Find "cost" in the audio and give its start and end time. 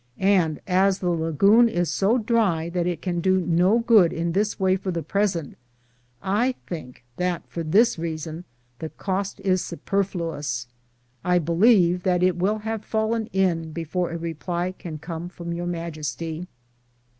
8.89-9.39